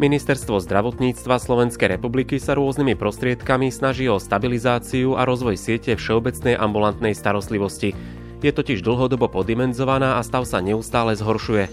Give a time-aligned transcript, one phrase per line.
[0.00, 7.12] Ministerstvo zdravotníctva Slovenskej republiky sa rôznymi prostriedkami snaží o stabilizáciu a rozvoj siete všeobecnej ambulantnej
[7.12, 7.92] starostlivosti.
[8.40, 11.68] Je totiž dlhodobo podimenzovaná a stav sa neustále zhoršuje.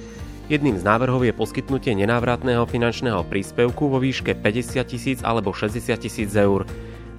[0.51, 6.35] Jedným z návrhov je poskytnutie nenávratného finančného príspevku vo výške 50 tisíc alebo 60 tisíc
[6.35, 6.67] eur.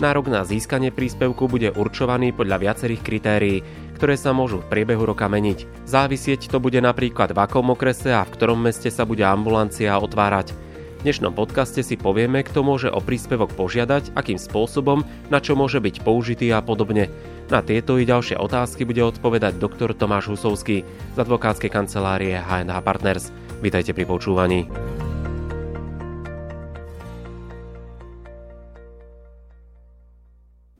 [0.04, 3.64] Nárok na získanie príspevku bude určovaný podľa viacerých kritérií,
[3.96, 5.88] ktoré sa môžu v priebehu roka meniť.
[5.88, 10.67] Závisieť to bude napríklad v akom okrese a v ktorom meste sa bude ambulancia otvárať.
[10.98, 15.78] V dnešnom podcaste si povieme, kto môže o príspevok požiadať, akým spôsobom, na čo môže
[15.78, 17.06] byť použitý a podobne.
[17.46, 23.30] Na tieto i ďalšie otázky bude odpovedať doktor Tomáš Husovský z advokátskej kancelárie HNH Partners.
[23.62, 24.66] Vítajte pri počúvaní.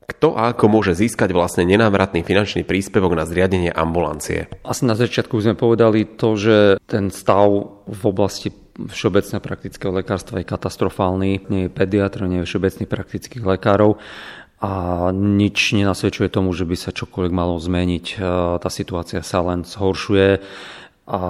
[0.03, 4.51] Kto ako môže získať vlastne nenávratný finančný príspevok na zriadenie ambulancie?
[4.67, 7.47] Asi na začiatku sme povedali to, že ten stav
[7.87, 8.51] v oblasti
[8.87, 11.51] všeobecného praktického lekárstva je katastrofálny.
[11.51, 13.99] Nie je pediatr, nie je všeobecných praktických lekárov
[14.59, 14.71] a
[15.15, 18.19] nič nenasvedčuje tomu, že by sa čokoľvek malo zmeniť.
[18.59, 20.43] Tá situácia sa len zhoršuje
[21.07, 21.21] a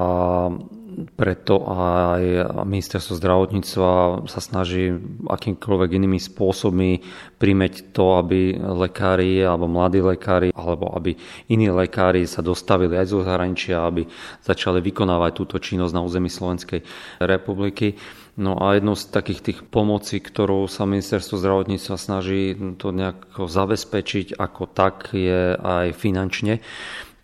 [1.15, 2.23] preto aj
[2.65, 3.91] ministerstvo zdravotníctva
[4.27, 4.91] sa snaží
[5.27, 7.01] akýmkoľvek inými spôsobmi
[7.39, 11.15] primeť to, aby lekári alebo mladí lekári alebo aby
[11.51, 14.07] iní lekári sa dostavili aj zo zahraničia, aby
[14.43, 16.83] začali vykonávať túto činnosť na území Slovenskej
[17.23, 17.95] republiky.
[18.39, 24.39] No a jednou z takých tých pomocí, ktorou sa ministerstvo zdravotníctva snaží to nejako zabezpečiť
[24.39, 26.63] ako tak, je aj finančne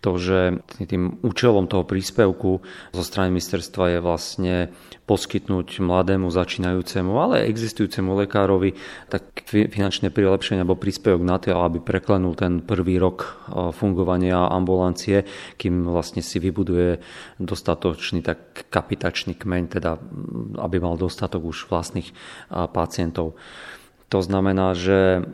[0.06, 2.61] to, že tým účelom toho príspevku
[2.94, 4.56] zo strany ministerstva je vlastne
[5.09, 8.78] poskytnúť mladému začínajúcemu, ale existujúcemu lekárovi
[9.09, 15.26] tak finančné prilepšenie alebo príspevok na to, aby preklenul ten prvý rok fungovania ambulancie,
[15.58, 17.02] kým vlastne si vybuduje
[17.42, 19.98] dostatočný tak kapitačný kmeň, teda
[20.61, 22.14] aby mal dostatok už vlastných
[22.70, 23.38] pacientov.
[24.14, 25.26] To znamená, že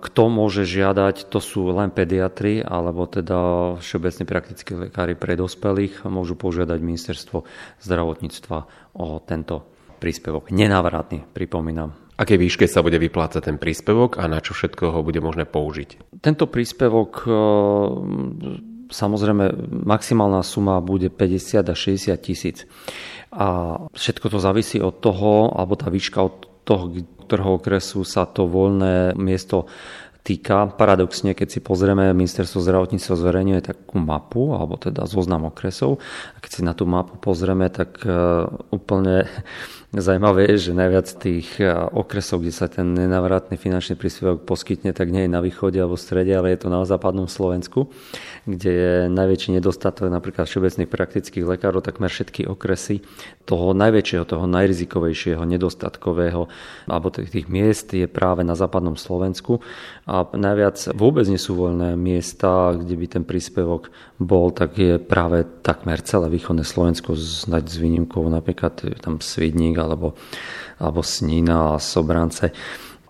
[0.00, 6.08] kto môže žiadať, to sú len pediatri alebo teda všeobecní praktickí lekári pre dospelých.
[6.08, 7.44] Môžu požiadať ministerstvo
[7.84, 8.58] zdravotníctva
[8.96, 9.68] o tento
[10.00, 10.48] príspevok.
[10.48, 11.92] Nenávratný, pripomínam.
[12.18, 16.18] Aké výške sa bude vyplácať ten príspevok a na čo všetko ho bude možné použiť?
[16.18, 17.28] Tento príspevok
[18.88, 19.44] samozrejme
[19.84, 22.64] maximálna suma bude 50 až 60 tisíc.
[23.30, 26.90] A všetko to závisí od toho, alebo tá výška od toho,
[27.28, 29.68] ktorého okresu sa to voľné miesto
[30.28, 30.68] týka.
[30.76, 36.04] Paradoxne, keď si pozrieme, ministerstvo zdravotníctva zverejňuje takú mapu, alebo teda zoznam okresov.
[36.36, 38.12] A keď si na tú mapu pozrieme, tak e,
[38.68, 39.24] úplne
[39.88, 45.08] Zajímavé je, že najviac tých eh, okresov, kde sa ten nenávratný finančný príspevok poskytne, tak
[45.08, 47.88] nie je na východe alebo v strede, ale je to na západnom Slovensku,
[48.44, 53.00] kde je najväčší nedostatok napríklad všeobecných praktických lekárov, takmer všetky okresy
[53.48, 56.52] toho najväčšieho, toho najrizikovejšieho, nedostatkového
[56.84, 59.64] alebo tých miest je práve na západnom Slovensku
[60.04, 65.46] a najviac vôbec nie sú voľné miesta, kde by ten príspevok bol, tak je práve
[65.62, 70.18] takmer celé východné Slovensko, snať s výnimkou napríklad tam Svidník alebo,
[70.80, 72.50] alebo Snína a Sobrance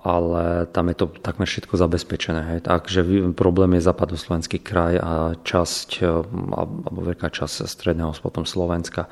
[0.09, 2.41] ale tam je to takmer všetko zabezpečené.
[2.55, 2.59] Hej.
[2.65, 3.01] Takže
[3.35, 6.09] problém je západoslovenský kraj a časť, e,
[6.55, 9.11] alebo veľká časť stredného potom Slovenska.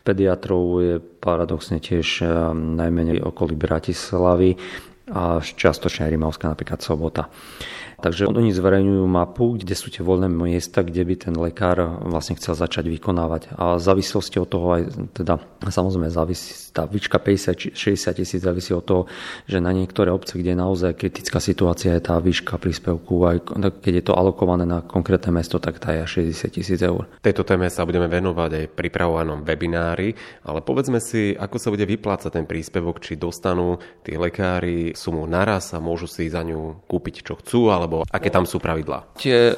[0.00, 4.54] Pediatrov je paradoxne tiež e, najmenej okolí Bratislavy
[5.10, 7.28] a čiastočne aj Rimavská, napríklad Sobota.
[8.00, 12.56] Takže oni zverejňujú mapu, kde sú tie voľné miesta, kde by ten lekár vlastne chcel
[12.56, 13.52] začať vykonávať.
[13.60, 15.36] A v závislosti od toho aj, teda
[15.68, 17.74] samozrejme závisí, tá výška 50-60
[18.16, 19.02] tisíc závisí od toho,
[19.44, 23.36] že na niektoré obce, kde je naozaj kritická situácia, je tá výška príspevku, aj
[23.82, 27.10] keď je to alokované na konkrétne mesto, tak tá je 60 tisíc eur.
[27.20, 30.14] Tejto téme sa budeme venovať aj pripravovanom webinári,
[30.46, 35.74] ale povedzme si, ako sa bude vyplácať ten príspevok, či dostanú tí lekári sumu naraz
[35.74, 39.18] a môžu si za ňu kúpiť čo chcú, alebo alebo aké tam sú pravidlá?
[39.18, 39.54] Tie e,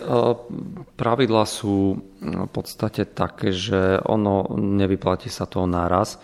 [0.96, 6.16] pravidlá sú v podstate také, že ono nevyplatí sa to naraz.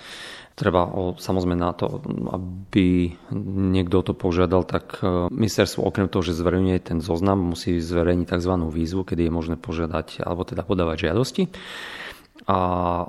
[0.56, 2.02] Treba samozrejme na to,
[2.34, 3.14] aby
[3.70, 8.52] niekto to požiadal, tak e, ministerstvo okrem toho, že zverejňuje ten zoznam, musí zverejniť tzv.
[8.56, 11.52] výzvu, kedy je možné požiadať alebo teda podávať žiadosti
[12.46, 12.58] a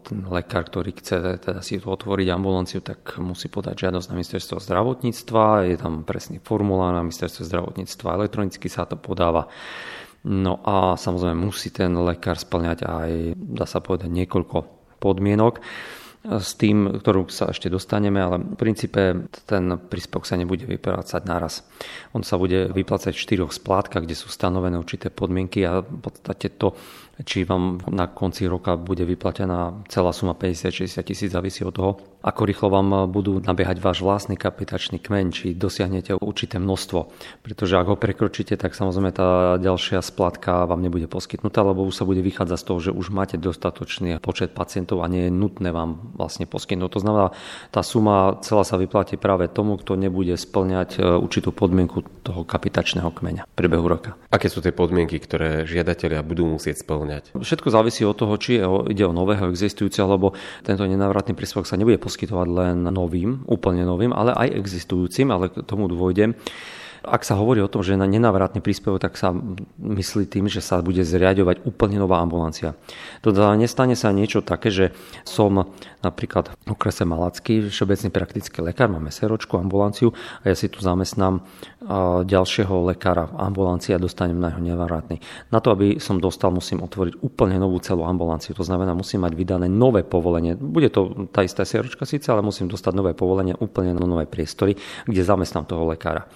[0.01, 5.69] ten lekár, ktorý chce teda si otvoriť ambulanciu, tak musí podať žiadosť na ministerstvo zdravotníctva,
[5.69, 9.45] je tam presný formulár na ministerstvo zdravotníctva, elektronicky sa to podáva.
[10.25, 14.57] No a samozrejme musí ten lekár splňať aj, dá sa povedať, niekoľko
[14.99, 15.63] podmienok
[16.19, 21.63] s tým, ktorú sa ešte dostaneme, ale v princípe ten príspevok sa nebude vyplácať naraz.
[22.11, 26.59] On sa bude vyplácať v štyroch splátkach, kde sú stanovené určité podmienky a v podstate
[26.59, 26.75] to
[27.25, 32.41] či vám na konci roka bude vyplatená celá suma 50-60 tisíc, závisí od toho, ako
[32.43, 36.99] rýchlo vám budú nabiehať váš vlastný kapitačný kmeň, či dosiahnete určité množstvo.
[37.43, 42.07] Pretože ak ho prekročíte, tak samozrejme tá ďalšia splatka vám nebude poskytnutá, lebo už sa
[42.07, 46.11] bude vychádzať z toho, že už máte dostatočný počet pacientov a nie je nutné vám
[46.15, 46.91] vlastne poskytnúť.
[46.91, 47.31] To znamená,
[47.71, 53.11] tá suma celá sa vyplatí práve tomu, kto nebude splňať e, určitú podmienku toho kapitačného
[53.15, 54.19] kmeňa v priebehu roka.
[54.27, 57.08] Aké sú tie podmienky, ktoré žiadatelia budú musieť splňať?
[57.33, 61.97] Všetko závisí od toho, či ide o nového existujúceho, lebo tento nenávratný príspevok sa nebude
[61.97, 66.37] poskytovať len novým, úplne novým, ale aj existujúcim, ale k tomu dôjdem.
[66.99, 69.31] Ak sa hovorí o tom, že na nenávratný príspevok, tak sa
[69.79, 72.75] myslí tým, že sa bude zriadovať úplne nová ambulancia.
[73.23, 74.85] Teda nestane sa niečo také, že
[75.23, 75.71] som
[76.03, 80.11] napríklad v okrese Malacký, všeobecný praktický lekár, máme seročku, ambulanciu
[80.43, 81.39] a ja si tu zamestnám
[82.23, 85.17] ďalšieho lekára v ambulancii a dostanem na jeho nenávratný.
[85.49, 88.53] Na to, aby som dostal, musím otvoriť úplne novú celú ambulanciu.
[88.53, 90.53] To znamená, musím mať vydané nové povolenie.
[90.53, 94.77] Bude to tá istá seročka síce, ale musím dostať nové povolenie úplne na nové priestory,
[95.09, 96.29] kde zamestnám toho lekára.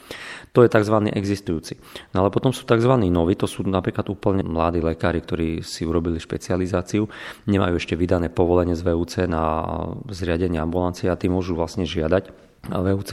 [0.58, 0.96] To je tzv.
[1.14, 1.78] existujúci.
[2.14, 2.94] No ale potom sú tzv.
[3.10, 7.06] noví, to sú napríklad úplne mladí lekári, ktorí si urobili špecializáciu,
[7.50, 9.66] nemajú ešte vydané povolenie z VUC na
[10.10, 13.12] zriadenie ambulancie a tí môžu vlastne žiadať VUC,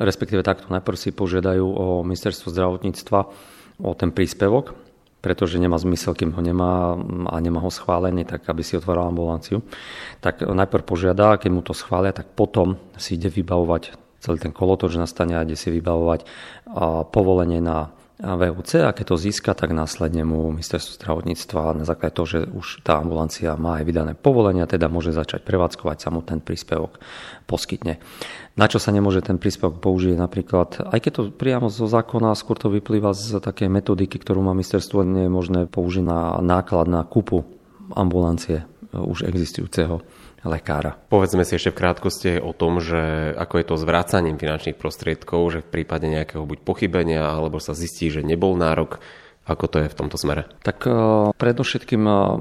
[0.00, 3.20] respektíve takto najprv si požiadajú o ministerstvo zdravotníctva
[3.84, 4.72] o ten príspevok,
[5.20, 6.96] pretože nemá zmysel, kým ho nemá
[7.28, 9.64] a nemá ho schválený, tak aby si otváral ambulanciu.
[10.20, 14.96] Tak najprv požiada, keď mu to schvália, tak potom si ide vybavovať celý ten kolotoč
[14.96, 16.24] nastane a ide si vybavovať
[17.12, 22.28] povolenie na VUC a keď to získa, tak následne mu ministerstvo zdravotníctva na základe toho,
[22.30, 26.38] že už tá ambulancia má aj vydané povolenia, teda môže začať prevádzkovať sa mu ten
[26.38, 27.02] príspevok
[27.50, 27.98] poskytne.
[28.54, 32.54] Na čo sa nemôže ten príspevok použiť napríklad, aj keď to priamo zo zákona, skôr
[32.54, 37.02] to vyplýva z takej metodiky, ktorú má ministerstvo, nie je možné použiť na náklad na
[37.02, 37.42] kúpu
[37.98, 38.62] ambulancie
[38.94, 40.06] už existujúceho
[40.44, 40.94] lekára.
[41.08, 45.40] Povedzme si ešte v krátkosti o tom, že ako je to s vrácaním finančných prostriedkov,
[45.50, 49.00] že v prípade nejakého buď pochybenia alebo sa zistí, že nebol nárok,
[49.44, 50.48] ako to je v tomto smere?
[50.64, 50.94] Tak uh,
[51.36, 52.40] predovšetkým uh,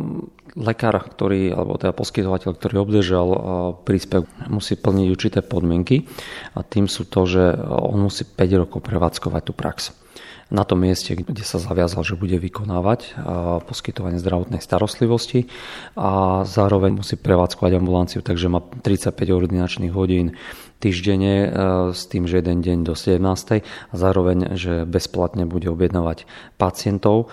[0.55, 3.39] lekár, ktorý, alebo teda poskytovateľ, ktorý obdržal uh,
[3.83, 6.07] príspevok, musí plniť určité podmienky
[6.55, 10.02] a tým sú to, že on musí 5 rokov prevádzkovať tú prax
[10.51, 13.15] na tom mieste, kde sa zaviazal, že bude vykonávať
[13.63, 15.47] poskytovanie zdravotnej starostlivosti
[15.95, 20.35] a zároveň musí prevádzkovať ambulanciu, takže má 35 ordinačných hodín
[20.83, 21.49] týždenne e,
[21.95, 23.23] s tým, že jeden deň do 17.
[23.63, 26.27] a zároveň, že bezplatne bude objednávať
[26.59, 27.31] pacientov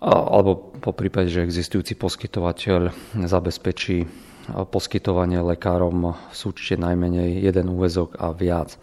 [0.00, 4.04] alebo po prípade, že existujúci poskytovateľ zabezpečí
[4.46, 8.78] poskytovanie lekárom v súčte najmenej jeden úvezok a viac.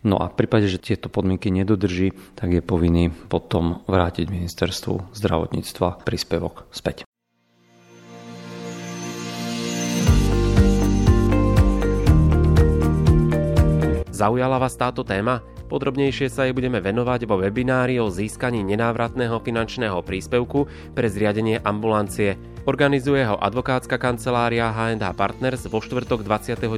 [0.00, 6.00] No a v prípade, že tieto podmienky nedodrží, tak je povinný potom vrátiť ministerstvu zdravotníctva
[6.08, 7.04] príspevok späť.
[14.20, 15.40] Zaujala vás táto téma?
[15.72, 22.36] Podrobnejšie sa jej budeme venovať vo webinári o získaní nenávratného finančného príspevku pre zriadenie ambulancie.
[22.68, 26.68] Organizuje ho advokátska kancelária H&H Partners vo štvrtok 29.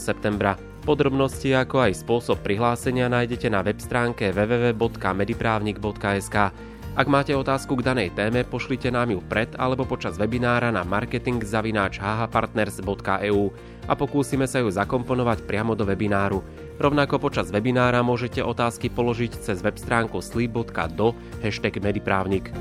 [0.00, 0.56] septembra.
[0.88, 6.36] Podrobnosti ako aj spôsob prihlásenia nájdete na web stránke www.mediprávnik.sk.
[6.96, 13.52] Ak máte otázku k danej téme, pošlite nám ju pred alebo počas webinára na marketing.hhpartners.eu
[13.84, 16.40] a pokúsime sa ju zakomponovať priamo do webináru.
[16.76, 22.52] Rovnako počas webinára môžete otázky položiť cez web stránku sleep.do hashtag mediprávnik.